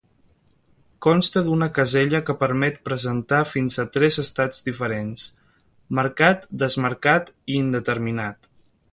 [1.05, 5.27] Consta d'una casella que permet presentar fins a tres estats diferents:
[5.99, 8.51] marcat, desmarcat i indeterminat.